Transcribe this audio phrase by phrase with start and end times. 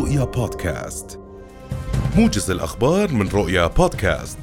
[0.00, 1.20] رؤيا بودكاست.
[2.16, 4.38] موجز الأخبار من رؤيا بودكاست.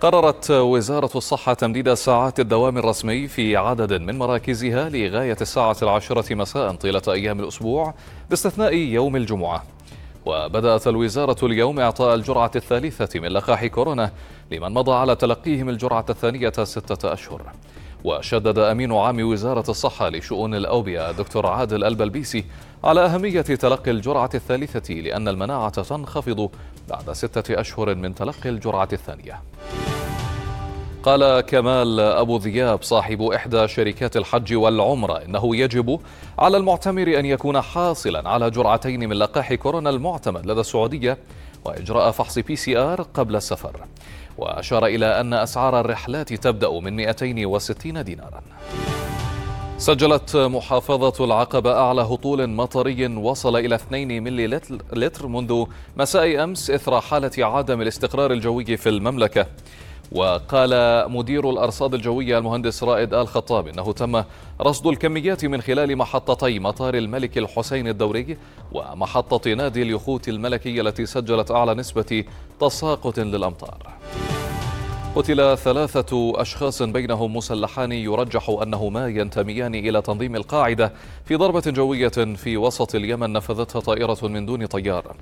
[0.00, 6.74] قررت وزارة الصحة تمديد ساعات الدوام الرسمي في عدد من مراكزها لغاية الساعة العاشرة مساء
[6.74, 7.94] طيلة أيام الأسبوع
[8.30, 9.64] باستثناء يوم الجمعة.
[10.26, 14.12] وبدأت الوزارة اليوم إعطاء الجرعة الثالثة من لقاح كورونا
[14.50, 17.42] لمن مضى على تلقيهم الجرعة الثانية ستة أشهر.
[18.06, 22.44] وشدد أمين عام وزارة الصحة لشؤون الأوبئة دكتور عادل البلبيسي
[22.84, 26.50] على أهمية تلقي الجرعة الثالثة لأن المناعة تنخفض
[26.88, 29.42] بعد ستة أشهر من تلقي الجرعة الثانية.
[31.02, 36.00] قال كمال أبو ذياب صاحب إحدى شركات الحج والعمرة إنه يجب
[36.38, 41.18] على المعتمر أن يكون حاصلا على جرعتين من لقاح كورونا المعتمد لدى السعودية
[41.64, 43.80] وإجراء فحص PCR قبل السفر.
[44.38, 48.42] وأشار إلى أن أسعار الرحلات تبدأ من 260 دينارا.
[49.78, 54.46] سجلت محافظة العقبة أعلى هطول مطري وصل إلى 2 ملي
[54.92, 55.64] لتر منذ
[55.96, 59.46] مساء أمس إثر حالة عدم الاستقرار الجوي في المملكة.
[60.12, 64.22] وقال مدير الأرصاد الجوية المهندس رائد آل خطاب إنه تم
[64.60, 68.36] رصد الكميات من خلال محطتي مطار الملك الحسين الدوري
[68.72, 72.24] ومحطة نادي اليخوت الملكي التي سجلت أعلى نسبة
[72.60, 73.95] تساقط للأمطار.
[75.16, 80.92] قتل ثلاثة أشخاص بينهم مسلحان يرجح أنهما ينتميان إلى تنظيم القاعدة
[81.24, 85.16] في ضربة جوية في وسط اليمن نفذتها طائرة من دون طيار.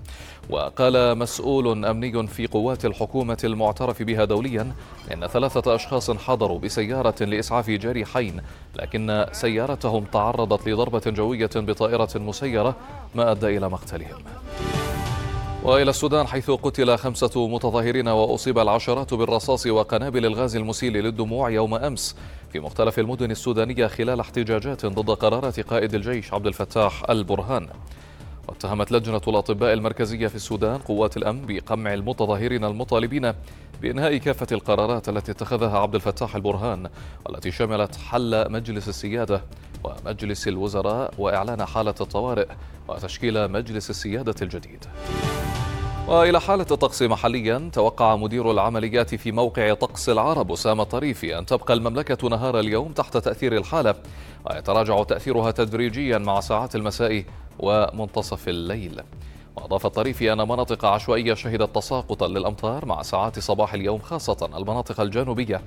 [0.51, 4.73] وقال مسؤول أمني في قوات الحكومة المعترف بها دوليا
[5.13, 8.41] إن ثلاثة أشخاص حضروا بسيارة لإسعاف جارحين
[8.77, 12.77] لكن سيارتهم تعرضت لضربة جوية بطائرة مسيرة
[13.15, 14.23] ما أدى إلى مقتلهم.
[15.65, 22.17] وإلى السودان حيث قتل خمسة متظاهرين وأصيب العشرات بالرصاص وقنابل الغاز المسيل للدموع يوم أمس
[22.53, 27.69] في مختلف المدن السودانية خلال احتجاجات ضد قرارات قائد الجيش عبد الفتاح البرهان
[28.49, 33.33] واتهمت لجنة الأطباء المركزية في السودان قوات الأمن بقمع المتظاهرين المطالبين
[33.83, 36.89] بإنهاء كافة القرارات التي اتخذها عبد الفتاح البرهان
[37.27, 39.43] والتي شملت حل مجلس السيادة
[39.85, 42.47] ومجلس الوزراء وإعلان حالة الطوارئ
[42.89, 44.85] وتشكيل مجلس السيادة الجديد.
[46.09, 51.75] وإلى حالة الطقس محليا توقع مدير العمليات في موقع طقس العرب أسامة طريفي أن تبقى
[51.75, 53.95] المملكة نهار اليوم تحت تأثير الحالة.
[54.51, 57.25] ويتراجع تأثيرها تدريجيا مع ساعات المساء
[57.59, 59.01] ومنتصف الليل.
[59.57, 65.61] وأضاف الطريفي أن مناطق عشوائية شهدت تساقطا للأمطار مع ساعات صباح اليوم خاصة المناطق الجنوبية.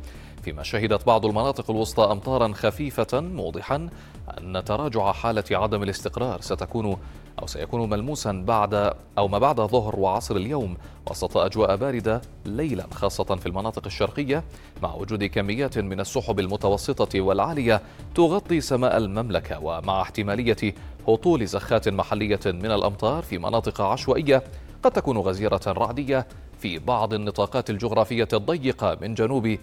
[0.44, 3.90] فيما شهدت بعض المناطق الوسطى أمطارا خفيفة موضحا
[4.38, 6.98] أن تراجع حالة عدم الاستقرار ستكون
[7.42, 10.78] أو سيكون ملموسا بعد أو ما بعد ظهر وعصر اليوم
[11.10, 14.44] وسط أجواء باردة ليلا خاصة في المناطق الشرقية
[14.84, 17.82] مع وجود كميات من السحب المتوسطة والعالية
[18.16, 20.74] تغطي سماء المملكة ومع احتمالية
[21.08, 24.44] هطول زخات محلية من الأمطار في مناطق عشوائية
[24.84, 26.28] قد تكون غزيرة رعدية
[26.60, 29.58] في بعض النطاقات الجغرافية الضيقة من جنوب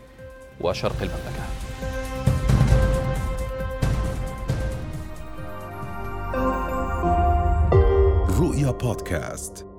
[0.60, 1.63] وشرق المملكة.
[8.44, 9.73] رؤيا بودكاست.